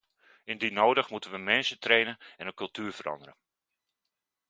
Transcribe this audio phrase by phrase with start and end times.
[0.43, 3.35] Indien nodig moeten we mensen trainen en hun cultuur veranderen.